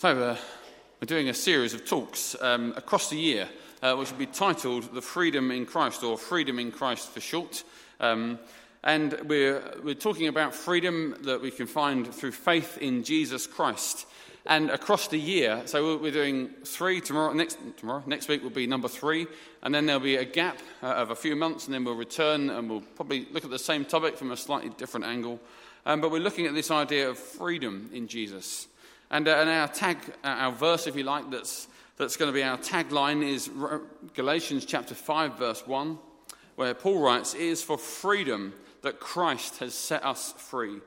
[0.00, 0.36] So, uh,
[1.00, 3.48] we're doing a series of talks um, across the year,
[3.82, 7.64] uh, which will be titled The Freedom in Christ, or Freedom in Christ for short.
[7.98, 8.38] Um,
[8.84, 14.06] and we're, we're talking about freedom that we can find through faith in Jesus Christ.
[14.46, 17.32] And across the year, so we're doing three tomorrow.
[17.32, 19.26] Next tomorrow, next week will be number three,
[19.64, 22.50] and then there'll be a gap uh, of a few months, and then we'll return
[22.50, 25.40] and we'll probably look at the same topic from a slightly different angle.
[25.84, 28.68] Um, but we're looking at this idea of freedom in Jesus.
[29.10, 32.34] And, uh, and our tag, uh, our verse, if you like, that's, that's going to
[32.34, 33.50] be our tagline is
[34.14, 35.98] Galatians chapter 5, verse 1,
[36.56, 38.52] where Paul writes, It is for freedom
[38.82, 40.80] that Christ has set us free.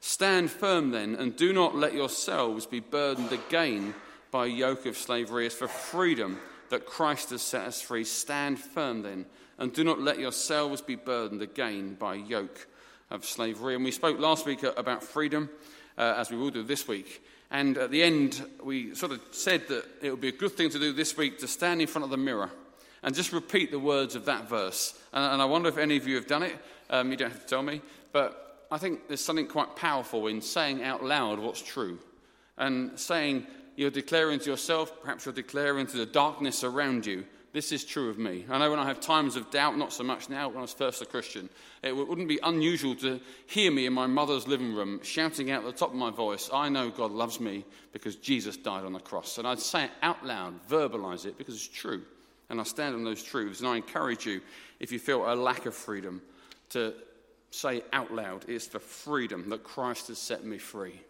[0.00, 3.94] Stand firm then, and do not let yourselves be burdened again
[4.30, 5.46] by a yoke of slavery.
[5.46, 6.38] It's for freedom
[6.68, 8.04] that Christ has set us free.
[8.04, 9.26] Stand firm then,
[9.58, 12.68] and do not let yourselves be burdened again by a yoke
[13.10, 13.74] of slavery.
[13.74, 15.50] And we spoke last week about freedom,
[15.96, 17.22] uh, as we will do this week.
[17.50, 20.70] And at the end, we sort of said that it would be a good thing
[20.70, 22.50] to do this week to stand in front of the mirror
[23.02, 24.98] and just repeat the words of that verse.
[25.12, 26.56] And, and I wonder if any of you have done it.
[26.90, 27.82] Um, you don't have to tell me.
[28.12, 31.98] But I think there's something quite powerful in saying out loud what's true
[32.56, 37.24] and saying you're declaring to yourself, perhaps you're declaring to the darkness around you,
[37.54, 38.44] this is true of me.
[38.50, 40.72] I know when I have times of doubt, not so much now, when I was
[40.72, 41.48] first a Christian,
[41.84, 45.66] it wouldn't be unusual to hear me in my mother's living room shouting out at
[45.70, 48.98] the top of my voice, I know God loves me because Jesus died on the
[48.98, 49.38] cross.
[49.38, 52.02] And I'd say it out loud, verbalize it, because it's true.
[52.50, 53.60] And I stand on those truths.
[53.60, 54.40] And I encourage you,
[54.80, 56.22] if you feel a lack of freedom,
[56.70, 56.92] to
[57.52, 61.00] say out loud, it's for freedom that Christ has set me free.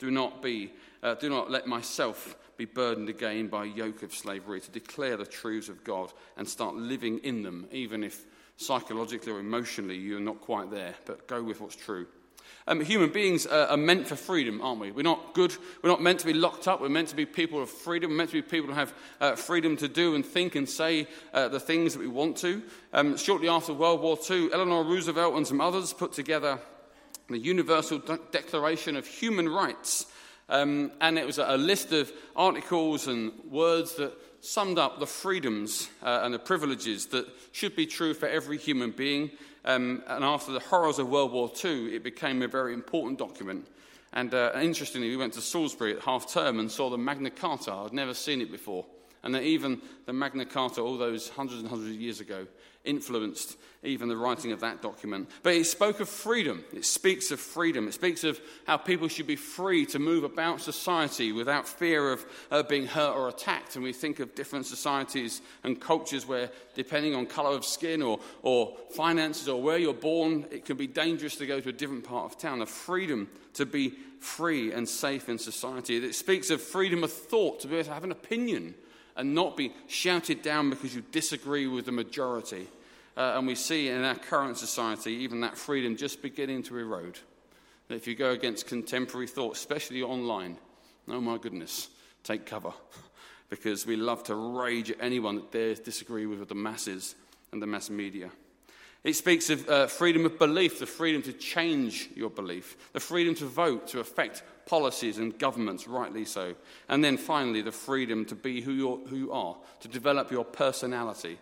[0.00, 0.70] Do not be,
[1.02, 5.16] uh, do not let myself be burdened again by a yoke of slavery, to declare
[5.16, 8.24] the truths of God and start living in them, even if
[8.56, 12.06] psychologically or emotionally you're not quite there, but go with what's true.
[12.66, 14.90] Um, human beings are, are, meant for freedom, aren't we?
[14.90, 15.56] We're not good.
[15.82, 16.80] We're not meant to be locked up.
[16.80, 18.10] We're meant to be people of freedom.
[18.10, 21.06] We're meant to be people who have uh, freedom to do and think and say
[21.32, 22.62] uh, the things that we want to.
[22.92, 26.58] Um, shortly after World War II, Eleanor Roosevelt and some others put together
[27.28, 30.06] the Universal De- Declaration of Human Rights.
[30.48, 35.90] Um, and it was a list of articles and words that summed up the freedoms
[36.02, 39.30] uh, and the privileges that should be true for every human being.
[39.64, 43.66] Um, and after the horrors of World War II, it became a very important document.
[44.12, 47.72] And uh, interestingly, we went to Salisbury at half term and saw the Magna Carta.
[47.72, 48.86] I'd never seen it before.
[49.22, 52.46] And that even the Magna Carta, all those hundreds and hundreds of years ago,
[52.88, 55.30] influenced even the writing of that document.
[55.42, 56.64] But it spoke of freedom.
[56.72, 57.86] It speaks of freedom.
[57.86, 62.26] It speaks of how people should be free to move about society without fear of
[62.50, 63.76] uh, being hurt or attacked.
[63.76, 68.18] And we think of different societies and cultures where, depending on colour of skin or,
[68.42, 72.04] or finances or where you're born, it can be dangerous to go to a different
[72.04, 72.58] part of town.
[72.58, 75.96] The freedom to be free and safe in society.
[75.96, 78.74] It speaks of freedom of thought, to be able to have an opinion
[79.16, 82.66] and not be shouted down because you disagree with the majority.
[83.18, 87.18] Uh, and we see in our current society even that freedom just beginning to erode.
[87.88, 90.56] That if you go against contemporary thought, especially online,
[91.08, 91.88] oh my goodness,
[92.22, 92.72] take cover.
[93.50, 97.16] because we love to rage at anyone that dares disagree with the masses
[97.52, 98.30] and the mass media.
[99.04, 103.34] It speaks of uh, freedom of belief, the freedom to change your belief, the freedom
[103.36, 106.54] to vote, to affect policies and governments, rightly so.
[106.88, 111.38] And then finally, the freedom to be who, who you are, to develop your personality,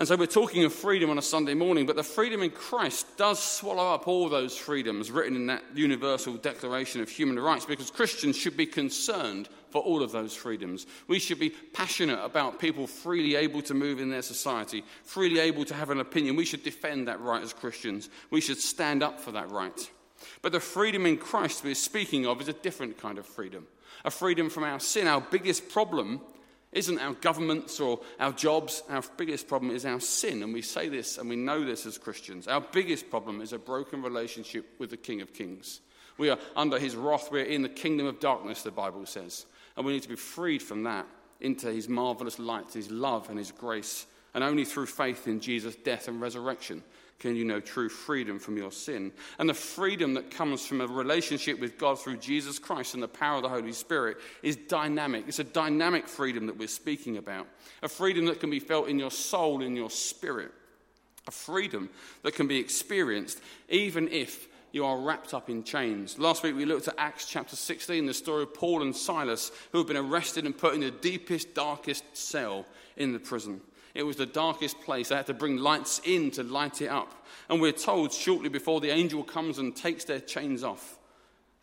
[0.00, 3.18] and so we're talking of freedom on a Sunday morning, but the freedom in Christ
[3.18, 7.90] does swallow up all those freedoms written in that universal declaration of human rights because
[7.90, 10.86] Christians should be concerned for all of those freedoms.
[11.06, 15.66] We should be passionate about people freely able to move in their society, freely able
[15.66, 16.34] to have an opinion.
[16.34, 18.08] We should defend that right as Christians.
[18.30, 19.90] We should stand up for that right.
[20.40, 23.66] But the freedom in Christ we're speaking of is a different kind of freedom.
[24.06, 25.06] A freedom from our sin.
[25.06, 26.22] Our biggest problem
[26.72, 28.82] isn't our governments or our jobs.
[28.88, 30.42] Our biggest problem is our sin.
[30.42, 32.46] And we say this and we know this as Christians.
[32.46, 35.80] Our biggest problem is a broken relationship with the King of Kings.
[36.16, 37.30] We are under his wrath.
[37.32, 39.46] We're in the kingdom of darkness, the Bible says.
[39.76, 41.06] And we need to be freed from that
[41.40, 44.06] into his marvelous light, his love, and his grace.
[44.34, 46.84] And only through faith in Jesus' death and resurrection
[47.20, 49.12] can you know true freedom from your sin.
[49.38, 53.08] And the freedom that comes from a relationship with God through Jesus Christ and the
[53.08, 55.26] power of the Holy Spirit is dynamic.
[55.28, 57.46] It's a dynamic freedom that we're speaking about,
[57.82, 60.50] a freedom that can be felt in your soul, in your spirit,
[61.28, 61.90] a freedom
[62.22, 66.18] that can be experienced even if you are wrapped up in chains.
[66.18, 69.78] Last week we looked at Acts chapter 16, the story of Paul and Silas, who
[69.78, 72.64] have been arrested and put in the deepest, darkest cell
[72.96, 73.60] in the prison.
[73.94, 75.08] It was the darkest place.
[75.08, 77.26] They had to bring lights in to light it up.
[77.48, 80.98] And we're told shortly before the angel comes and takes their chains off,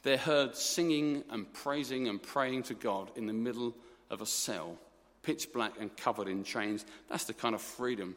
[0.03, 3.75] They're heard singing and praising and praying to God in the middle
[4.09, 4.77] of a cell,
[5.23, 6.85] pitch black and covered in chains.
[7.09, 8.15] That's the kind of freedom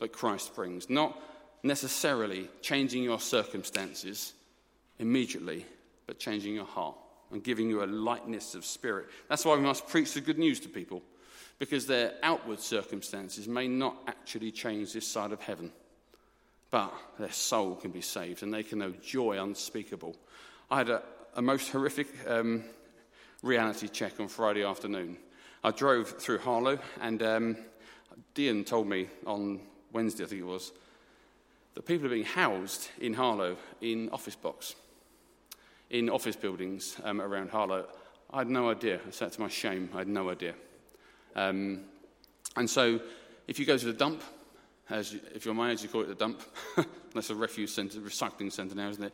[0.00, 0.90] that Christ brings.
[0.90, 1.18] Not
[1.62, 4.34] necessarily changing your circumstances
[4.98, 5.66] immediately,
[6.06, 6.96] but changing your heart
[7.30, 9.06] and giving you a lightness of spirit.
[9.28, 11.02] That's why we must preach the good news to people,
[11.60, 15.70] because their outward circumstances may not actually change this side of heaven,
[16.70, 20.16] but their soul can be saved and they can know joy unspeakable.
[20.70, 21.02] I had a,
[21.36, 22.64] a most horrific um,
[23.42, 25.18] reality check on Friday afternoon.
[25.62, 27.56] I drove through Harlow, and um,
[28.32, 29.60] Dean told me on
[29.92, 30.72] Wednesday, I think it was,
[31.74, 34.76] that people are being housed in Harlow in office blocks,
[35.90, 37.86] in office buildings um, around Harlow.
[38.30, 38.98] I had no idea.
[39.06, 40.54] I said to my shame, I had no idea.
[41.36, 41.82] Um,
[42.56, 43.00] and so,
[43.46, 44.22] if you go to the dump,
[44.90, 46.42] as you, if you're my age, you call it the dump.
[47.14, 49.12] That's a refuse centre, recycling centre now, isn't it?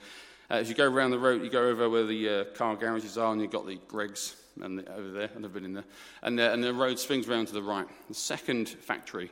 [0.51, 3.19] Uh, as you go around the road, you go over where the uh, car garages
[3.19, 5.31] are, and you've got the Greggs and the, over there.
[5.35, 5.85] And I've been in there.
[6.23, 7.87] And, uh, and the road swings round to the right.
[8.09, 9.31] The second factory,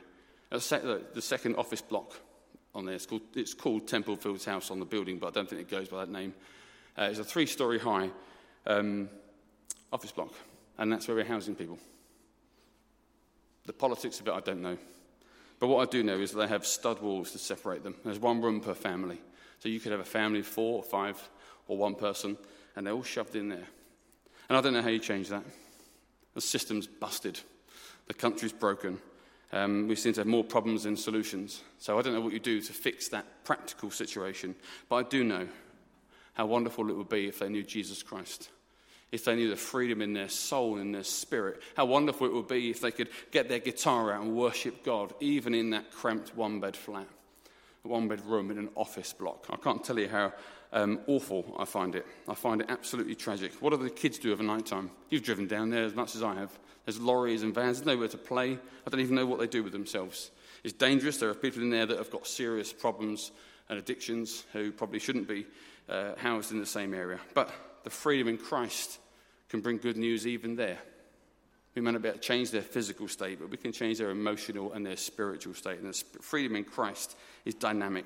[0.51, 2.13] uh, the second office block
[2.73, 5.49] on there, it's called, it's called Temple Fields House on the building, but I don't
[5.49, 6.33] think it goes by that name.
[6.97, 8.09] Uh, it's a three story high
[8.67, 9.09] um,
[9.91, 10.33] office block,
[10.77, 11.79] and that's where we're housing people.
[13.65, 14.77] The politics of it, I don't know.
[15.59, 17.95] But what I do know is that they have stud walls to separate them.
[18.03, 19.19] There's one room per family.
[19.59, 21.21] So you could have a family of four or five
[21.67, 22.37] or one person,
[22.75, 23.67] and they're all shoved in there.
[24.49, 25.43] And I don't know how you change that.
[26.33, 27.39] The system's busted,
[28.07, 28.99] the country's broken.
[29.53, 31.61] Um, we seem to have more problems than solutions.
[31.77, 34.55] So I don't know what you do to fix that practical situation,
[34.89, 35.47] but I do know
[36.33, 38.49] how wonderful it would be if they knew Jesus Christ.
[39.15, 41.61] If they knew the freedom in their soul, in their spirit.
[41.75, 45.13] How wonderful it would be if they could get their guitar out and worship God,
[45.19, 47.07] even in that cramped one bed flat
[47.85, 49.45] one bedroom in an office block.
[49.49, 50.33] I can't tell you how
[50.73, 52.05] um, awful I find it.
[52.27, 53.53] I find it absolutely tragic.
[53.61, 54.91] What do the kids do over night time?
[55.09, 56.57] You've driven down there as much as I have.
[56.85, 58.53] There's lorries and vans, there's nowhere to play.
[58.53, 60.31] I don't even know what they do with themselves.
[60.63, 61.17] It's dangerous.
[61.17, 63.31] There are people in there that have got serious problems
[63.69, 65.45] and addictions who probably shouldn't be
[65.89, 67.19] uh, housed in the same area.
[67.33, 67.51] But
[67.83, 68.99] the freedom in Christ
[69.49, 70.79] can bring good news even there.
[71.75, 74.09] We may not be able to change their physical state, but we can change their
[74.09, 75.79] emotional and their spiritual state.
[75.79, 78.05] And freedom in Christ is dynamic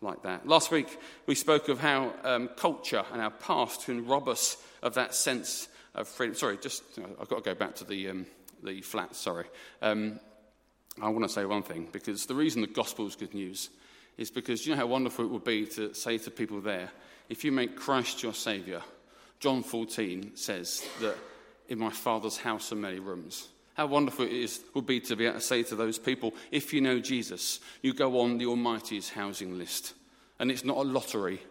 [0.00, 0.46] like that.
[0.46, 4.94] Last week, we spoke of how um, culture and our past can rob us of
[4.94, 6.34] that sense of freedom.
[6.34, 6.82] Sorry, just
[7.20, 8.26] I've got to go back to the, um,
[8.62, 9.44] the flat, sorry.
[9.82, 10.18] Um,
[11.00, 13.70] I want to say one thing, because the reason the gospel is good news
[14.18, 16.90] is because you know how wonderful it would be to say to people there,
[17.28, 18.82] if you make Christ your Saviour,
[19.42, 21.16] John 14 says that
[21.68, 23.48] in my Father's house are many rooms.
[23.74, 26.72] How wonderful it is, would be to be able to say to those people, if
[26.72, 29.94] you know Jesus, you go on the Almighty's housing list.
[30.38, 31.42] And it's not a lottery.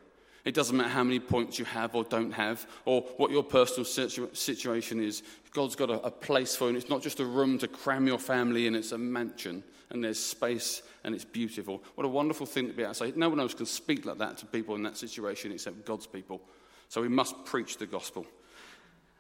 [0.45, 3.83] It doesn't matter how many points you have or don't have, or what your personal
[3.83, 5.21] situ- situation is.
[5.51, 6.69] God's got a, a place for you.
[6.69, 9.65] And it's not just a room to cram your family in, it's a mansion.
[9.89, 11.83] And there's space and it's beautiful.
[11.95, 13.13] What a wonderful thing to be able to say.
[13.17, 16.41] No one else can speak like that to people in that situation except God's people.
[16.91, 18.25] So we must preach the gospel.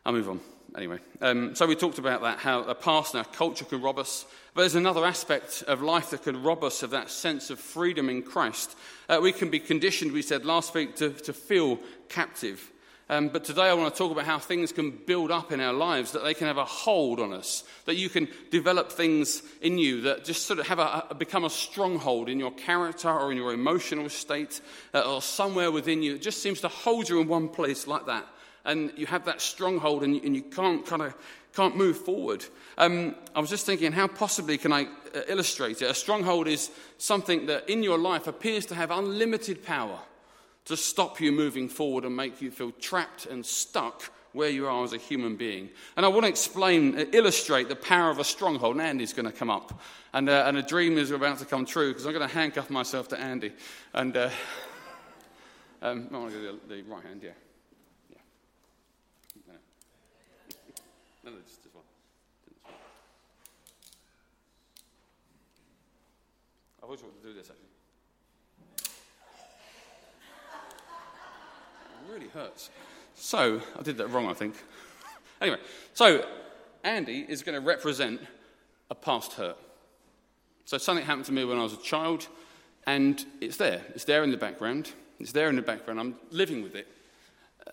[0.05, 0.41] I'll move on.
[0.75, 3.97] Anyway, um, so we talked about that, how a past and our culture can rob
[3.97, 4.25] us.
[4.53, 8.09] But there's another aspect of life that can rob us of that sense of freedom
[8.09, 8.75] in Christ.
[9.07, 11.79] Uh, we can be conditioned, we said last week, to, to feel
[12.09, 12.69] captive.
[13.11, 15.73] Um, but today I want to talk about how things can build up in our
[15.73, 19.77] lives, that they can have a hold on us, that you can develop things in
[19.77, 23.29] you that just sort of have a, a become a stronghold in your character or
[23.29, 24.61] in your emotional state
[24.93, 26.15] uh, or somewhere within you.
[26.15, 28.25] It just seems to hold you in one place like that
[28.63, 31.13] and you have that stronghold and you, and you can't kind of
[31.53, 32.45] can't move forward.
[32.77, 35.91] Um, I was just thinking, how possibly can I uh, illustrate it?
[35.91, 39.99] A stronghold is something that in your life appears to have unlimited power
[40.65, 44.83] to stop you moving forward and make you feel trapped and stuck where you are
[44.83, 45.69] as a human being.
[45.97, 48.77] And I want to explain, uh, illustrate the power of a stronghold.
[48.77, 49.81] And Andy's going to come up.
[50.13, 52.69] And, uh, and a dream is about to come true because I'm going to handcuff
[52.69, 53.51] myself to Andy.
[53.93, 54.29] And uh,
[55.81, 57.31] um, I want to do the, the right hand, yeah.
[61.23, 61.83] No, just, one.
[66.81, 67.67] I always want to do this actually.
[72.00, 72.69] It really hurts.
[73.15, 74.55] So, I did that wrong, I think.
[75.41, 75.59] anyway,
[75.93, 76.25] so
[76.83, 78.21] Andy is going to represent
[78.89, 79.57] a past hurt.
[80.65, 82.27] So, something happened to me when I was a child,
[82.85, 83.81] and it's there.
[83.95, 84.91] It's there in the background.
[85.19, 85.99] It's there in the background.
[85.99, 86.87] I'm living with it.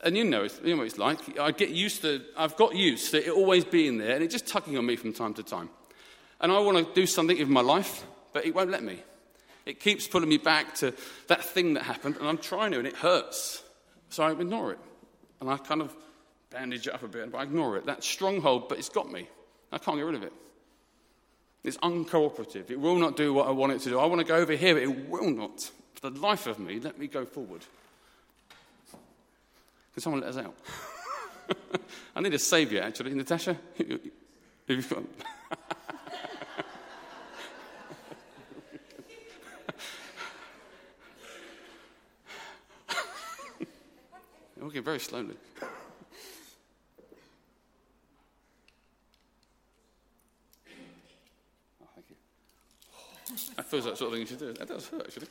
[0.05, 1.39] And you know, you know what it's like.
[1.41, 4.47] I get used to, I've got used to it always being there and it's just
[4.47, 5.71] tugging on me from time to time.
[6.41, 9.03] And I want to do something in my life, but it won't let me.
[9.65, 10.95] It keeps pulling me back to
[11.27, 13.65] that thing that happened, and I'm trying to, and it hurts.
[14.11, 14.79] So I ignore it.
[15.41, 15.95] And I kind of
[16.51, 17.87] bandage it up a bit, but I ignore it.
[17.87, 19.29] That stronghold, but it's got me.
[19.71, 20.33] I can't get rid of it.
[21.65, 22.71] It's uncooperative.
[22.71, 23.99] It will not do what I want it to do.
[23.99, 25.71] I want to go over here, but it will not.
[25.95, 27.63] For the life of me, let me go forward.
[29.93, 30.55] Can someone let us out?
[32.17, 33.15] I need a saviour, actually.
[33.15, 33.99] Natasha, have you
[34.83, 35.03] got.
[44.69, 45.35] Walking very slowly.
[53.57, 54.53] That feels like the sort of thing you should do.
[54.53, 55.27] That does hurt, actually.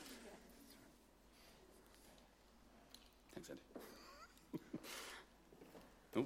[3.35, 3.61] Thanks, Andy.
[6.15, 6.25] oh.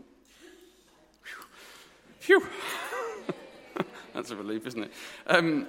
[2.20, 2.48] Phew.
[4.13, 4.94] That's a relief, isn't it?
[5.27, 5.68] Um,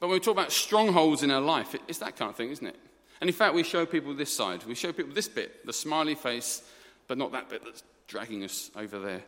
[0.00, 2.66] but when we talk about strongholds in our life, it's that kind of thing, isn't
[2.66, 2.80] it?
[3.20, 4.64] And in fact, we show people this side.
[4.64, 6.62] We show people this bit, the smiley face,
[7.08, 9.22] but not that bit that's dragging us over there.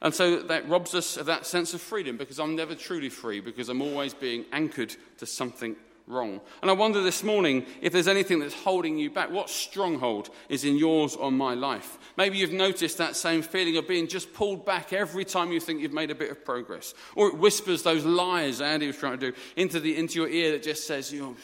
[0.00, 3.40] And so that robs us of that sense of freedom because I'm never truly free
[3.40, 5.74] because I'm always being anchored to something
[6.08, 6.40] wrong.
[6.62, 9.30] And I wonder this morning if there's anything that's holding you back.
[9.30, 11.98] What stronghold is in yours or my life?
[12.16, 15.80] Maybe you've noticed that same feeling of being just pulled back every time you think
[15.80, 16.94] you've made a bit of progress.
[17.16, 20.52] Or it whispers those lies Andy was trying to do into, the, into your ear
[20.52, 21.36] that just says, oh, you're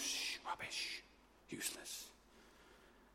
[0.46, 1.02] rubbish,
[1.48, 1.83] useless.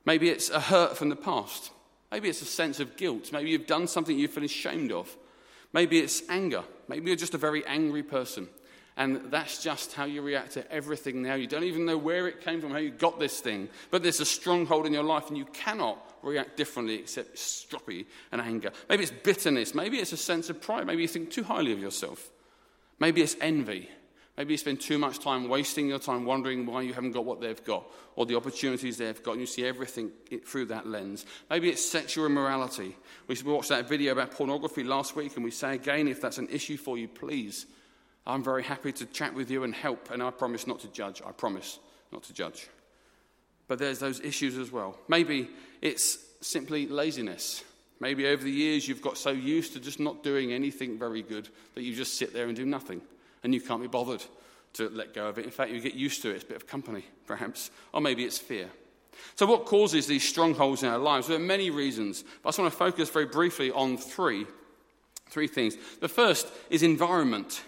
[0.06, 1.72] Maybe it's a hurt from the past.
[2.12, 3.32] Maybe it's a sense of guilt.
[3.32, 5.16] Maybe you've done something you feel ashamed of.
[5.74, 6.64] Maybe it's anger.
[6.88, 8.48] Maybe you're just a very angry person.
[8.98, 11.36] And that's just how you react to everything now.
[11.36, 13.70] You don't even know where it came from, how you got this thing.
[13.92, 18.42] But there's a stronghold in your life, and you cannot react differently except stroppy and
[18.42, 18.72] anger.
[18.90, 19.74] Maybe it's bitterness.
[19.74, 20.86] Maybe it's a sense of pride.
[20.86, 22.30] Maybe you think too highly of yourself.
[23.00, 23.90] Maybe it's envy.
[24.40, 27.42] Maybe you spend too much time wasting your time wondering why you haven't got what
[27.42, 27.84] they've got
[28.16, 30.12] or the opportunities they've got, and you see everything
[30.46, 31.26] through that lens.
[31.50, 32.96] Maybe it's sexual immorality.
[33.28, 36.48] We watched that video about pornography last week, and we say again, if that's an
[36.48, 37.66] issue for you, please.
[38.26, 41.22] I'm very happy to chat with you and help, and I promise not to judge.
[41.22, 41.78] I promise
[42.14, 42.70] not to judge.
[43.68, 44.98] But there's those issues as well.
[45.10, 45.50] Maybe
[45.82, 47.62] it's simply laziness.
[48.00, 51.50] Maybe over the years you've got so used to just not doing anything very good
[51.76, 53.02] that you just sit there and do nothing
[53.44, 54.24] and you can't be bothered
[54.74, 55.46] to let go of it.
[55.46, 56.36] In fact, you get used to it.
[56.36, 57.72] It's a bit of company, perhaps.
[57.94, 58.70] Or maybe it's fear.
[59.36, 61.28] So, what causes these strongholds in our lives?
[61.28, 64.46] There are many reasons, but I just want to focus very briefly on three.
[65.30, 65.76] Three things.
[66.00, 67.62] The first is environment.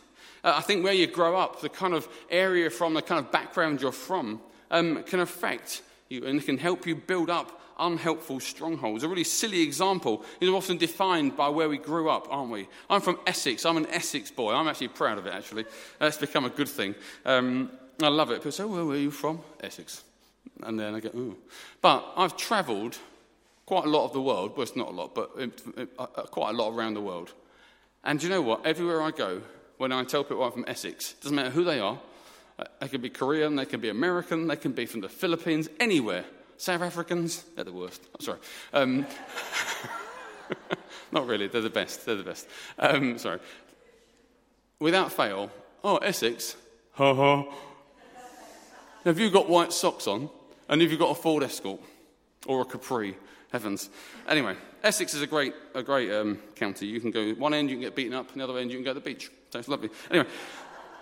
[0.44, 3.32] Uh, I think where you grow up, the kind of area from, the kind of
[3.32, 9.04] background you're from, um, can affect you and can help you build up unhelpful strongholds.
[9.04, 12.70] A really silly example is often defined by where we grew up, aren't we?
[12.90, 13.66] I'm from Essex.
[13.66, 14.54] I'm an Essex boy.
[14.54, 15.66] I'm actually proud of it, actually.
[16.00, 16.96] That's become a good thing.
[17.26, 17.72] Um,
[18.02, 18.36] I love it.
[18.36, 19.42] People say, well, where are you from?
[19.62, 20.04] Essex.
[20.64, 21.38] And then I go, ooh.
[21.82, 22.98] But I've travelled
[23.66, 24.56] quite a lot of the world.
[24.56, 27.34] Well, it's not a lot, but uh, uh, quite a lot around the world.
[28.04, 28.66] And do you know what?
[28.66, 29.42] Everywhere I go,
[29.78, 32.00] when I tell people I'm from Essex, doesn't matter who they are,
[32.60, 35.70] uh, they can be Korean, they can be American, they can be from the Philippines,
[35.80, 36.26] anywhere.
[36.62, 38.04] South Africans, they're the worst.
[38.14, 38.38] I'm sorry.
[38.72, 39.08] Um,
[41.12, 42.06] not really, they're the best.
[42.06, 42.48] They're the best.
[42.78, 43.40] Um, sorry.
[44.78, 45.50] Without fail,
[45.84, 46.56] oh, Essex,
[46.92, 47.46] ha ha.
[49.06, 50.30] Have you got white socks on?
[50.70, 51.82] And have you got a Ford Escort?
[52.46, 53.18] Or a Capri?
[53.52, 53.90] Heavens.
[54.28, 56.86] Anyway, Essex is a great, a great um, county.
[56.86, 58.78] You can go one end, you can get beaten up, and the other end, you
[58.78, 59.32] can go to the beach.
[59.50, 59.90] So it's lovely.
[60.12, 60.30] Anyway,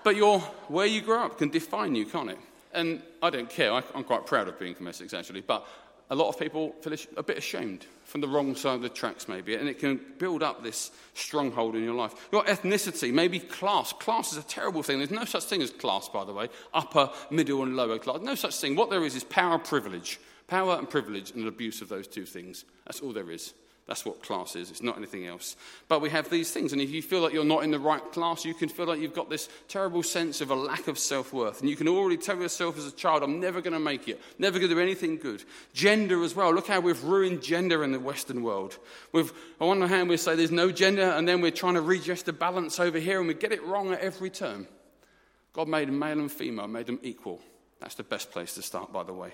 [0.05, 0.39] but your,
[0.69, 2.39] where you grow up can define you, can't it?
[2.73, 3.73] And I don't care.
[3.73, 5.41] I, am quite proud of being from Essex, actually.
[5.41, 5.67] But
[6.11, 9.27] a lot of people feel a bit ashamed from the wrong side of the tracks,
[9.27, 9.55] maybe.
[9.55, 12.29] And it can build up this stronghold in your life.
[12.31, 13.93] Your ethnicity, maybe class.
[13.93, 14.97] Class is a terrible thing.
[14.97, 18.21] There's no such thing as class, by the way upper, middle, and lower class.
[18.21, 18.75] No such thing.
[18.75, 20.19] What there is is power, privilege.
[20.47, 22.65] Power and privilege and an abuse of those two things.
[22.85, 23.53] That's all there is.
[23.89, 24.69] That's what class is.
[24.69, 25.55] It's not anything else.
[25.87, 26.73] But we have these things.
[26.73, 28.99] And if you feel like you're not in the right class, you can feel like
[28.99, 31.61] you've got this terrible sense of a lack of self worth.
[31.61, 34.21] And you can already tell yourself as a child, I'm never going to make it,
[34.37, 35.43] never going to do anything good.
[35.73, 36.53] Gender as well.
[36.53, 38.77] Look how we've ruined gender in the Western world.
[39.11, 42.27] We've, on one hand, we say there's no gender, and then we're trying to readjust
[42.27, 44.67] the balance over here, and we get it wrong at every turn.
[45.51, 47.41] God made them male and female, made them equal.
[47.79, 49.33] That's the best place to start, by the way.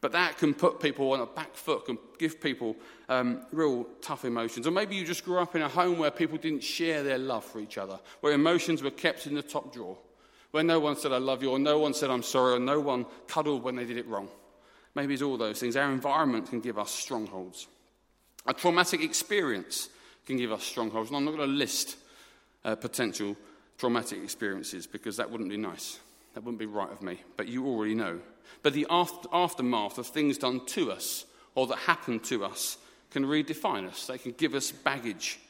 [0.00, 2.74] But that can put people on a back foot, can give people
[3.08, 4.66] um, real tough emotions.
[4.66, 7.44] Or maybe you just grew up in a home where people didn't share their love
[7.44, 9.98] for each other, where emotions were kept in the top drawer,
[10.52, 12.80] where no one said, I love you, or no one said, I'm sorry, or no
[12.80, 14.28] one cuddled when they did it wrong.
[14.94, 15.76] Maybe it's all those things.
[15.76, 17.68] Our environment can give us strongholds.
[18.46, 19.90] A traumatic experience
[20.26, 21.10] can give us strongholds.
[21.10, 21.96] And I'm not going to list
[22.64, 23.36] uh, potential
[23.76, 26.00] traumatic experiences because that wouldn't be nice.
[26.34, 27.20] That wouldn't be right of me.
[27.36, 28.18] But you already know
[28.62, 32.78] but the aftermath of things done to us or that happen to us
[33.10, 35.40] can redefine us, they can give us baggage.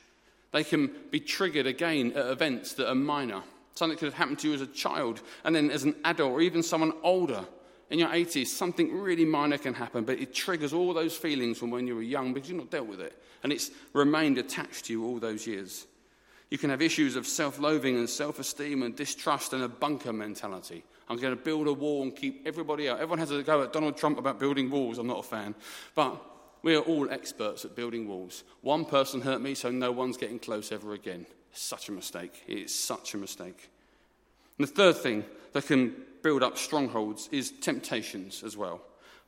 [0.52, 3.42] They can be triggered again at events that are minor.
[3.74, 6.40] Something could have happened to you as a child, and then as an adult, or
[6.40, 7.44] even someone older
[7.90, 11.70] in your 80s, something really minor can happen, but it triggers all those feelings from
[11.70, 13.20] when you were young because you've not dealt with it.
[13.42, 15.86] And it's remained attached to you all those years.
[16.50, 20.12] You can have issues of self loathing and self esteem and distrust and a bunker
[20.12, 20.84] mentality.
[21.10, 23.00] I'm going to build a wall and keep everybody out.
[23.00, 24.96] Everyone has a go at Donald Trump about building walls.
[24.96, 25.56] I'm not a fan.
[25.96, 26.22] But
[26.62, 28.44] we are all experts at building walls.
[28.60, 31.26] One person hurt me, so no one's getting close ever again.
[31.52, 32.44] Such a mistake.
[32.46, 33.70] It is such a mistake.
[34.56, 38.80] And the third thing that can build up strongholds is temptations as well.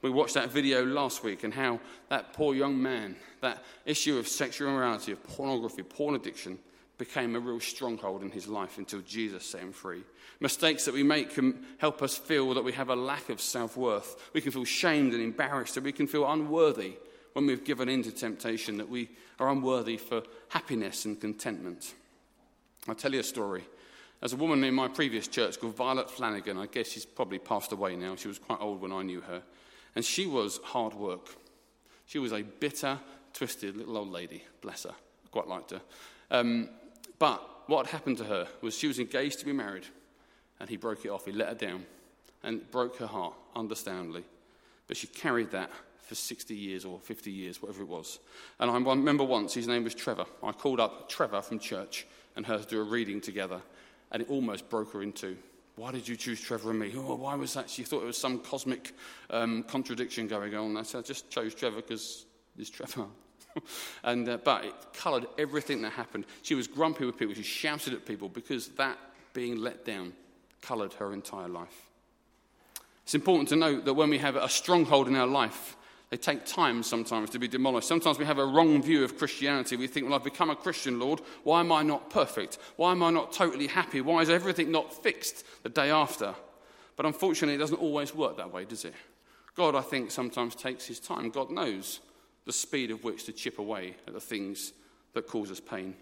[0.02, 4.28] We watched that video last week and how that poor young man, that issue of
[4.28, 6.58] sexual immorality, of pornography, porn addiction,
[7.04, 10.04] became a real stronghold in his life until Jesus set him free.
[10.38, 13.76] Mistakes that we make can help us feel that we have a lack of self
[13.76, 14.30] worth.
[14.32, 16.94] We can feel shamed and embarrassed, and we can feel unworthy
[17.32, 19.08] when we've given in to temptation, that we
[19.40, 21.92] are unworthy for happiness and contentment.
[22.86, 23.64] I'll tell you a story.
[24.20, 26.56] There's a woman in my previous church called Violet Flanagan.
[26.56, 28.14] I guess she's probably passed away now.
[28.14, 29.42] She was quite old when I knew her.
[29.96, 31.34] And she was hard work.
[32.06, 33.00] She was a bitter,
[33.32, 34.44] twisted little old lady.
[34.60, 34.90] Bless her.
[34.90, 35.80] I quite liked her.
[36.30, 36.68] Um,
[37.22, 39.86] but what happened to her was she was engaged to be married,
[40.58, 41.24] and he broke it off.
[41.24, 41.86] He let her down
[42.42, 44.24] and broke her heart, understandably.
[44.88, 48.18] But she carried that for 60 years or 50 years, whatever it was.
[48.58, 50.24] And I remember once, his name was Trevor.
[50.42, 53.62] I called up Trevor from church and her to do a reading together
[54.10, 55.36] and it almost broke her in two.
[55.76, 56.92] Why did you choose Trevor and me?
[56.96, 57.70] Oh, why was that?
[57.70, 58.96] She thought it was some cosmic
[59.30, 60.76] um, contradiction going on.
[60.76, 62.26] I said, I just chose Trevor because
[62.58, 63.06] it's Trevor.
[64.04, 66.24] and, uh, but it coloured everything that happened.
[66.42, 67.34] She was grumpy with people.
[67.34, 68.98] She shouted at people because that
[69.32, 70.12] being let down
[70.60, 71.88] coloured her entire life.
[73.04, 75.76] It's important to note that when we have a stronghold in our life,
[76.10, 77.88] they take time sometimes to be demolished.
[77.88, 79.76] Sometimes we have a wrong view of Christianity.
[79.76, 81.22] We think, well, I've become a Christian, Lord.
[81.42, 82.58] Why am I not perfect?
[82.76, 84.02] Why am I not totally happy?
[84.02, 86.34] Why is everything not fixed the day after?
[86.96, 88.94] But unfortunately, it doesn't always work that way, does it?
[89.56, 91.30] God, I think, sometimes takes his time.
[91.30, 92.00] God knows
[92.44, 94.72] the speed of which to chip away at the things
[95.14, 95.94] that cause us pain.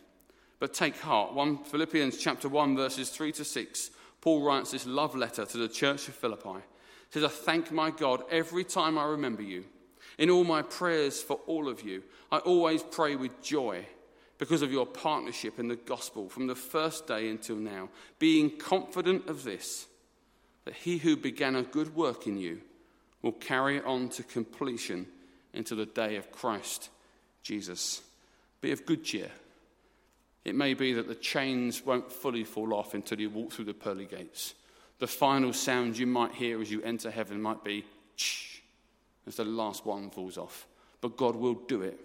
[0.58, 1.34] But take heart.
[1.34, 5.68] 1 Philippians chapter 1, verses 3 to 6, Paul writes this love letter to the
[5.68, 6.60] church of Philippi.
[7.10, 9.64] He says, I thank my God every time I remember you.
[10.18, 13.86] In all my prayers for all of you, I always pray with joy
[14.38, 19.28] because of your partnership in the gospel from the first day until now, being confident
[19.28, 19.86] of this,
[20.64, 22.60] that he who began a good work in you
[23.22, 25.06] will carry it on to completion
[25.54, 26.90] into the day of Christ
[27.42, 28.02] Jesus.
[28.60, 29.30] Be of good cheer.
[30.44, 33.74] It may be that the chains won't fully fall off until you walk through the
[33.74, 34.54] pearly gates.
[34.98, 37.84] The final sound you might hear as you enter heaven might be,
[38.16, 38.60] Shh
[39.26, 40.66] as the last one falls off.
[41.00, 41.98] But God will do it.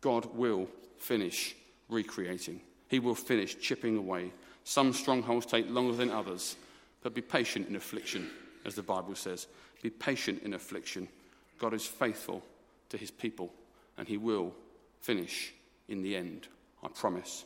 [0.00, 1.54] God will finish
[1.88, 2.60] recreating.
[2.88, 4.32] He will finish chipping away.
[4.64, 6.56] Some strongholds take longer than others,
[7.02, 8.30] but be patient in affliction,
[8.64, 9.46] as the Bible says.
[9.82, 11.08] Be patient in affliction.
[11.58, 12.42] God is faithful
[12.90, 13.52] to his people,
[13.96, 14.52] and he will
[15.00, 15.52] finish
[15.88, 16.48] in the end.
[16.82, 17.44] I promise.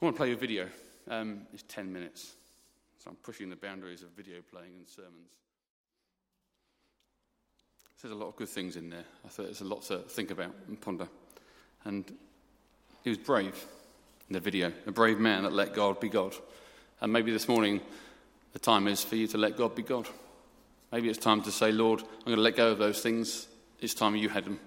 [0.00, 0.68] I want to play a video.
[1.08, 2.34] Um, it's 10 minutes,
[2.98, 5.30] so I'm pushing the boundaries of video playing and sermons.
[8.02, 9.04] There's a lot of good things in there.
[9.24, 11.08] I thought there's a lot to think about and ponder.
[11.84, 12.04] And
[13.02, 13.64] he was brave
[14.28, 16.34] in the video, a brave man that let God be God.
[17.00, 17.80] And maybe this morning
[18.52, 20.08] the time is for you to let God be God.
[20.96, 23.48] Maybe it's time to say, Lord, I'm going to let go of those things.
[23.80, 24.58] It's time you had them.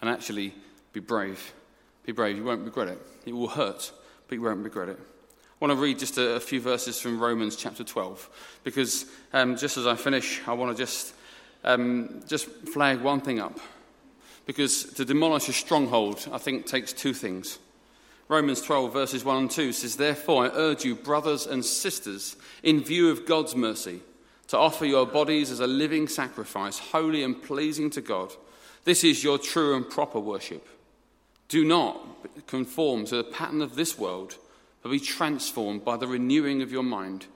[0.00, 0.52] And actually
[0.92, 1.54] be brave.
[2.04, 2.36] Be brave.
[2.36, 2.98] You won't regret it.
[3.26, 3.92] It will hurt,
[4.26, 4.98] but you won't regret it.
[4.98, 9.56] I want to read just a, a few verses from Romans chapter 12, because um,
[9.56, 11.14] just as I finish, I want to just
[11.62, 13.60] um, just flag one thing up.
[14.46, 17.60] Because to demolish a stronghold, I think, takes two things.
[18.26, 22.80] Romans 12, verses 1 and 2 says, Therefore, I urge you, brothers and sisters, in
[22.80, 24.00] view of God's mercy,
[24.48, 28.32] to offer your bodies as a living sacrifice, holy and pleasing to God.
[28.84, 30.66] This is your true and proper worship.
[31.48, 34.36] Do not conform to the pattern of this world,
[34.82, 37.26] but be transformed by the renewing of your mind.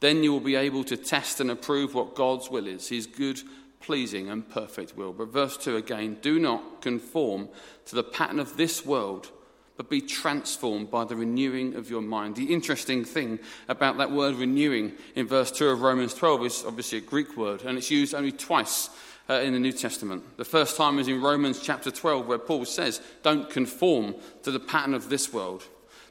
[0.00, 3.40] Then you will be able to test and approve what God's will is, his good,
[3.80, 5.12] pleasing, and perfect will.
[5.12, 7.48] But verse 2 again do not conform
[7.86, 9.30] to the pattern of this world,
[9.78, 12.34] but be transformed by the renewing of your mind.
[12.34, 13.38] The interesting thing
[13.68, 17.62] about that word renewing in verse 2 of Romans 12 is obviously a Greek word,
[17.62, 18.90] and it's used only twice.
[19.30, 20.24] Uh, in the New Testament.
[20.38, 24.58] The first time is in Romans chapter 12, where Paul says, Don't conform to the
[24.58, 25.64] pattern of this world.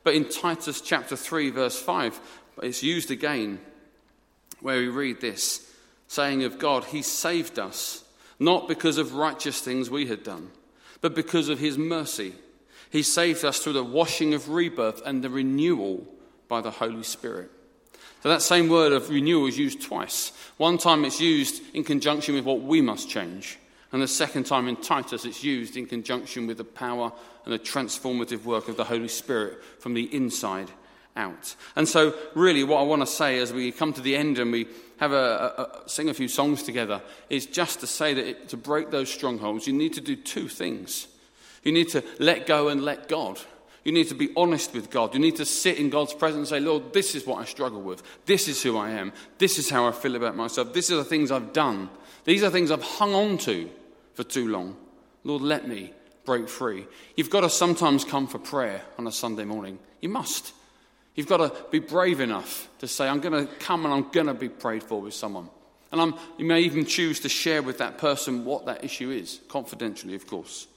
[0.03, 2.19] But in Titus chapter 3, verse 5,
[2.62, 3.60] it's used again,
[4.62, 5.67] where we read this
[6.08, 8.03] saying of God, He saved us,
[8.38, 10.51] not because of righteous things we had done,
[11.01, 12.34] but because of his mercy.
[12.89, 16.06] He saved us through the washing of rebirth and the renewal
[16.47, 17.52] by the Holy Spirit.
[18.23, 20.32] So that same word of renewal is used twice.
[20.58, 23.58] One time it's used in conjunction with what we must change.
[23.91, 27.12] And the second time in Titus, it's used in conjunction with the power
[27.45, 30.69] and the transformative work of the Holy Spirit from the inside
[31.15, 31.56] out.
[31.76, 34.52] And so, really, what I want to say as we come to the end and
[34.52, 38.28] we have a, a, a sing a few songs together is just to say that
[38.28, 41.08] it, to break those strongholds, you need to do two things.
[41.63, 43.39] You need to let go and let God.
[43.84, 45.13] You need to be honest with God.
[45.13, 47.82] You need to sit in God's presence and say, Lord, this is what I struggle
[47.82, 48.04] with.
[48.26, 49.13] This is who I am.
[49.38, 50.74] This is how I feel about myself.
[50.74, 51.89] These are the things I've done.
[52.26, 53.70] These are things I've hung on to
[54.13, 54.76] for too long.
[55.24, 55.93] Lord, let me
[56.26, 56.86] break free.
[57.15, 59.80] You've got to sometimes come for prayer on a Sunday morning.
[60.02, 60.52] You must.
[61.15, 64.28] You've got to be brave enough to say, I'm going to come and I'm going
[64.28, 65.50] to be prayed for with someone.
[65.93, 69.39] And I'm, you may even choose to share with that person what that issue is,
[69.48, 70.67] confidentially, of course.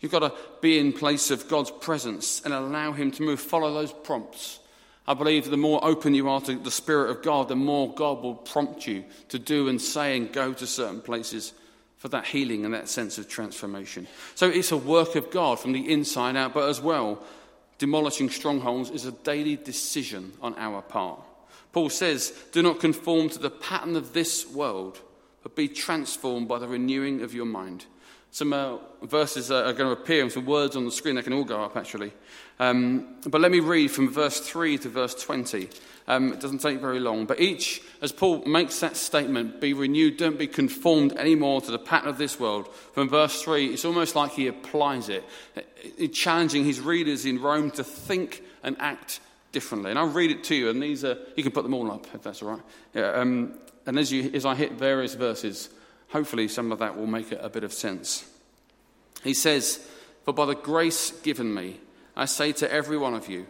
[0.00, 3.40] You've got to be in place of God's presence and allow Him to move.
[3.40, 4.60] Follow those prompts.
[5.06, 8.22] I believe the more open you are to the Spirit of God, the more God
[8.22, 11.54] will prompt you to do and say and go to certain places
[11.96, 14.06] for that healing and that sense of transformation.
[14.34, 17.22] So it's a work of God from the inside out, but as well,
[17.78, 21.20] demolishing strongholds is a daily decision on our part.
[21.72, 25.00] Paul says, Do not conform to the pattern of this world,
[25.42, 27.86] but be transformed by the renewing of your mind
[28.30, 31.14] some uh, verses are going to appear and some words on the screen.
[31.14, 32.12] They can all go up, actually.
[32.60, 35.68] Um, but let me read from verse 3 to verse 20.
[36.08, 37.26] Um, it doesn't take very long.
[37.26, 41.78] But each, as Paul makes that statement, be renewed, don't be conformed anymore to the
[41.78, 42.68] pattern of this world.
[42.92, 45.24] From verse 3, it's almost like he applies it,
[46.12, 49.20] challenging his readers in Rome to think and act
[49.52, 49.90] differently.
[49.90, 52.06] And I'll read it to you, and these are, you can put them all up
[52.14, 52.62] if that's all right.
[52.94, 53.54] Yeah, um,
[53.86, 55.70] and as, you, as I hit various verses,
[56.08, 58.28] hopefully some of that will make a bit of sense.
[59.22, 59.86] He says,
[60.24, 61.80] For by the grace given me,
[62.16, 63.46] I say to every one of you,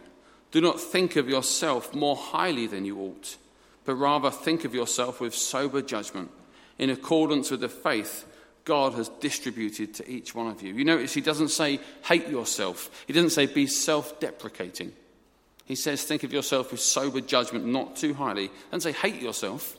[0.51, 3.37] do not think of yourself more highly than you ought,
[3.85, 6.31] but rather think of yourself with sober judgment,
[6.77, 8.25] in accordance with the faith
[8.65, 10.73] God has distributed to each one of you.
[10.73, 14.93] You notice he doesn't say hate yourself, he doesn't say be self deprecating.
[15.65, 18.49] He says think of yourself with sober judgment, not too highly.
[18.71, 19.77] Don't say hate yourself,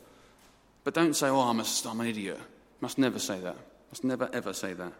[0.84, 2.38] but don't say, oh, I'm, a, I'm an idiot.
[2.80, 3.56] Must never say that.
[3.90, 4.92] Must never, ever say that.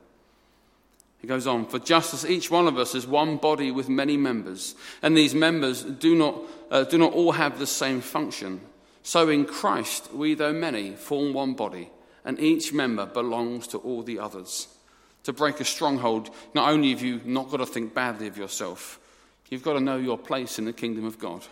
[1.21, 4.17] He goes on, for just as each one of us is one body with many
[4.17, 6.41] members, and these members do not,
[6.71, 8.61] uh, do not all have the same function,
[9.03, 11.91] so in Christ we, though many, form one body,
[12.25, 14.69] and each member belongs to all the others.
[15.25, 18.99] To break a stronghold, not only have you not got to think badly of yourself,
[19.51, 21.45] you've got to know your place in the kingdom of God.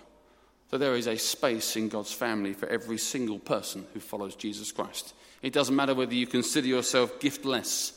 [0.71, 4.73] So there is a space in God's family for every single person who follows Jesus
[4.73, 5.15] Christ.
[5.43, 7.93] It doesn't matter whether you consider yourself giftless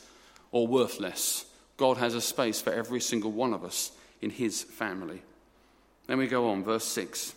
[0.52, 1.46] or worthless.
[1.76, 5.22] God has a space for every single one of us in his family.
[6.06, 7.34] Then we go on, verse 6.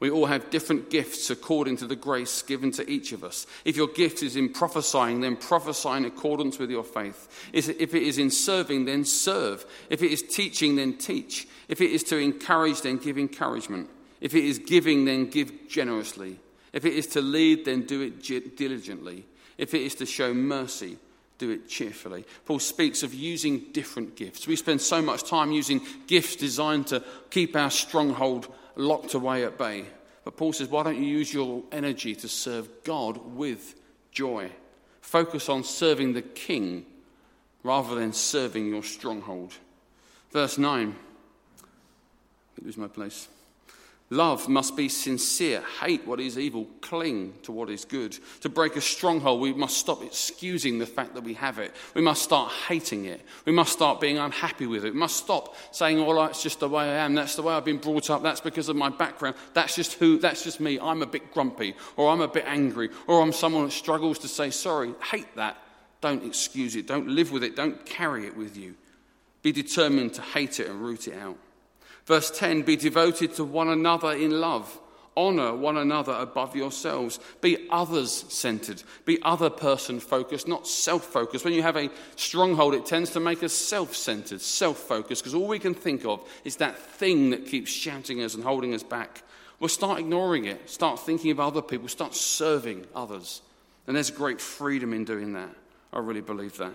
[0.00, 3.46] We all have different gifts according to the grace given to each of us.
[3.64, 7.50] If your gift is in prophesying, then prophesy in accordance with your faith.
[7.52, 9.64] If it is in serving, then serve.
[9.88, 11.48] If it is teaching, then teach.
[11.68, 13.88] If it is to encourage, then give encouragement.
[14.20, 16.38] If it is giving, then give generously.
[16.74, 19.24] If it is to lead, then do it diligently.
[19.56, 20.98] If it is to show mercy,
[21.38, 22.24] do it cheerfully.
[22.44, 24.46] Paul speaks of using different gifts.
[24.46, 29.56] We spend so much time using gifts designed to keep our stronghold locked away at
[29.56, 29.86] bay.
[30.24, 33.74] But Paul says, why don't you use your energy to serve God with
[34.10, 34.50] joy?
[35.00, 36.86] Focus on serving the king
[37.62, 39.54] rather than serving your stronghold.
[40.32, 40.96] Verse 9.
[41.62, 43.28] I lose my place.
[44.14, 45.60] Love must be sincere.
[45.80, 46.68] Hate what is evil.
[46.80, 48.16] Cling to what is good.
[48.42, 51.74] To break a stronghold, we must stop excusing the fact that we have it.
[51.94, 53.22] We must start hating it.
[53.44, 54.94] We must start being unhappy with it.
[54.94, 57.16] We must stop saying, "Oh, that's just the way I am.
[57.16, 58.22] That's the way I've been brought up.
[58.22, 59.34] That's because of my background.
[59.52, 60.18] That's just who.
[60.18, 60.78] That's just me.
[60.78, 64.28] I'm a bit grumpy, or I'm a bit angry, or I'm someone that struggles to
[64.28, 65.56] say sorry." Hate that.
[66.00, 66.86] Don't excuse it.
[66.86, 67.56] Don't live with it.
[67.56, 68.76] Don't carry it with you.
[69.42, 71.36] Be determined to hate it and root it out.
[72.06, 74.80] Verse 10 Be devoted to one another in love.
[75.16, 77.20] Honor one another above yourselves.
[77.40, 78.82] Be others centered.
[79.04, 81.44] Be other person focused, not self focused.
[81.44, 85.34] When you have a stronghold, it tends to make us self centered, self focused, because
[85.34, 88.82] all we can think of is that thing that keeps shouting us and holding us
[88.82, 89.22] back.
[89.60, 93.40] We'll start ignoring it, start thinking of other people, start serving others.
[93.86, 95.50] And there's great freedom in doing that.
[95.92, 96.72] I really believe that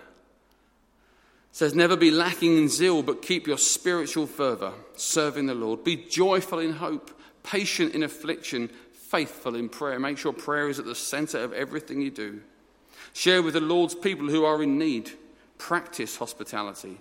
[1.52, 5.84] says, Never be lacking in zeal, but keep your spiritual fervor, serving the Lord.
[5.84, 7.12] Be joyful in hope,
[7.44, 10.00] patient in affliction, faithful in prayer.
[10.00, 12.42] Make sure prayer is at the center of everything you do.
[13.14, 15.12] Share with the Lord's people who are in need.
[15.58, 17.00] Practice hospitality.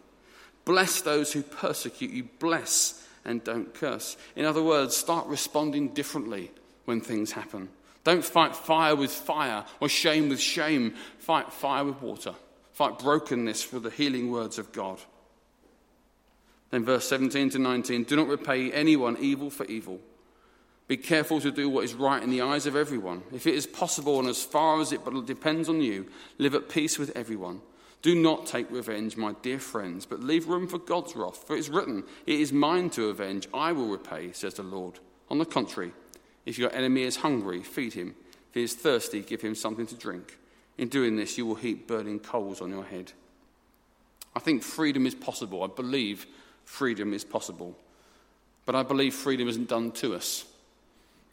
[0.64, 2.28] Bless those who persecute you.
[2.38, 4.16] Bless and don't curse.
[4.37, 6.50] In other words, start responding differently
[6.87, 7.68] when things happen.
[8.04, 10.94] Don't fight fire with fire or shame with shame.
[11.18, 12.34] Fight fire with water.
[12.78, 15.00] Fight brokenness with the healing words of God.
[16.70, 19.98] Then, verse 17 to 19 do not repay anyone evil for evil.
[20.86, 23.24] Be careful to do what is right in the eyes of everyone.
[23.32, 26.06] If it is possible and as far as it but depends on you,
[26.38, 27.62] live at peace with everyone.
[28.00, 31.42] Do not take revenge, my dear friends, but leave room for God's wrath.
[31.48, 35.00] For it's written, It is mine to avenge, I will repay, says the Lord.
[35.30, 35.90] On the contrary,
[36.46, 38.14] if your enemy is hungry, feed him.
[38.50, 40.38] If he is thirsty, give him something to drink.
[40.78, 43.12] In doing this, you will heap burning coals on your head.
[44.34, 45.62] I think freedom is possible.
[45.64, 46.26] I believe
[46.64, 47.76] freedom is possible.
[48.64, 50.44] But I believe freedom isn't done to us.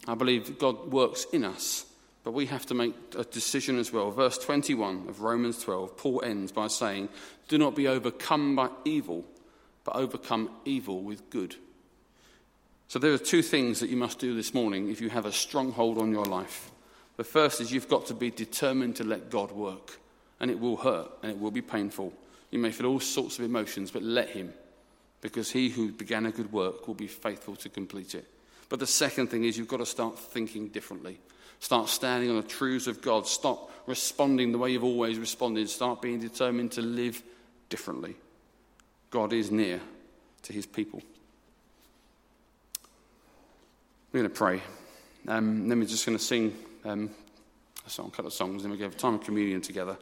[0.07, 1.85] I believe God works in us
[2.25, 4.09] but we have to make a decision as well.
[4.09, 7.07] Verse 21 of Romans 12, Paul ends by saying,
[7.47, 9.23] Do not be overcome by evil,
[9.83, 11.55] but overcome evil with good.
[12.87, 15.31] So there are two things that you must do this morning if you have a
[15.31, 16.71] stronghold on your life.
[17.17, 19.99] The first is you've got to be determined to let God work,
[20.39, 22.13] and it will hurt and it will be painful.
[22.51, 24.53] You may feel all sorts of emotions, but let Him,
[25.21, 28.25] because He who began a good work will be faithful to complete it.
[28.69, 31.19] But the second thing is you've got to start thinking differently.
[31.59, 33.27] Start standing on the truths of God.
[33.27, 35.69] Stop responding the way you've always responded.
[35.69, 37.21] Start being determined to live
[37.69, 38.15] differently.
[39.09, 39.79] God is near
[40.43, 41.01] to his people.
[44.11, 44.61] We're going to pray.
[45.27, 47.09] Um, then we're just going to sing um,
[47.85, 49.97] a song, couple of songs, and we have a time of communion together.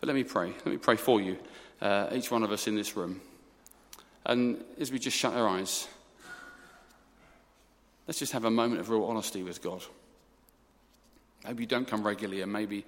[0.00, 0.48] But let me pray.
[0.48, 1.36] Let me pray for you,
[1.80, 3.20] uh, each one of us in this room.
[4.24, 5.88] And as we just shut our eyes,
[8.06, 9.82] let's just have a moment of real honesty with God.
[11.44, 12.84] Maybe you don't come regularly, and maybe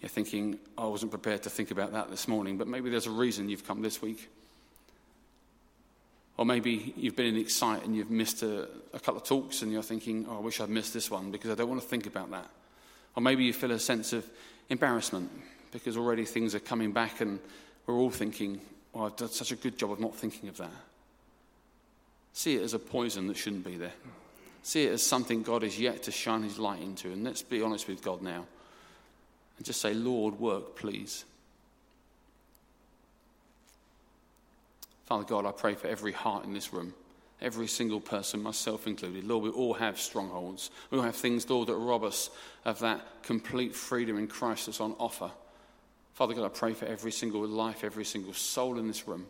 [0.00, 3.06] you're thinking, oh, I wasn't prepared to think about that this morning, but maybe there's
[3.06, 4.28] a reason you've come this week.
[6.36, 9.70] Or maybe you've been in Excite and you've missed a, a, couple of talks and
[9.70, 12.06] you're thinking, oh, I wish I'd missed this one because I don't want to think
[12.06, 12.48] about that.
[13.16, 14.28] Or maybe you feel a sense of
[14.68, 15.30] embarrassment
[15.70, 17.38] because already things are coming back and
[17.86, 18.60] we're all thinking,
[18.94, 20.70] oh, I've done such a good job of not thinking of that.
[22.32, 23.92] See it as a poison that shouldn't be there.
[24.62, 27.08] See it as something God is yet to shine his light into.
[27.08, 28.46] And let's be honest with God now.
[29.56, 31.24] And just say, Lord, work, please.
[35.06, 36.94] Father God, I pray for every heart in this room,
[37.42, 39.24] every single person, myself included.
[39.24, 40.70] Lord, we all have strongholds.
[40.90, 42.30] We all have things, Lord, that rob us
[42.64, 45.30] of that complete freedom in Christ that's on offer.
[46.14, 49.26] Father God, I pray for every single life, every single soul in this room,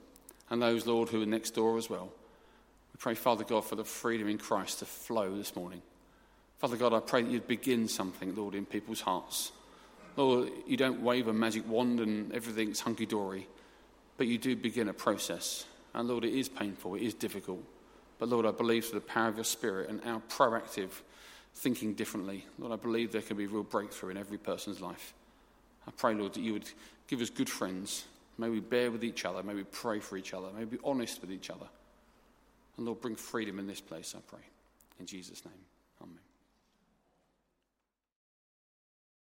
[0.51, 2.07] and those, Lord, who are next door as well.
[2.92, 5.83] We pray, Father God, for the freedom in Christ to flow this morning.
[6.59, 9.53] Father God, I pray that you'd begin something, Lord, in people's hearts.
[10.16, 13.48] Lord, you don't wave a magic wand and everything's hunky dory,
[14.16, 15.64] but you do begin a process.
[15.94, 17.64] And Lord, it is painful, it is difficult.
[18.22, 20.90] But Lord, I believe through the power of your Spirit and our proactive
[21.56, 25.12] thinking differently, Lord, I believe there can be real breakthrough in every person's life.
[25.88, 26.70] I pray, Lord, that you would
[27.08, 28.04] give us good friends.
[28.38, 29.42] May we bear with each other.
[29.42, 30.46] May we pray for each other.
[30.56, 31.66] May we be honest with each other.
[32.76, 34.44] And Lord, bring freedom in this place, I pray.
[35.00, 35.54] In Jesus' name.